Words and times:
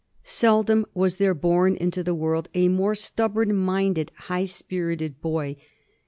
Seldom 0.23 0.87
was 0.95 1.17
there 1.17 1.35
bom 1.35 1.75
into 1.75 2.01
the 2.01 2.15
world 2.15 2.49
a 2.55 2.69
more 2.69 2.95
stubborn 2.95 3.53
minded, 3.55 4.11
high 4.15 4.45
spirited 4.45 5.21
boy. 5.21 5.57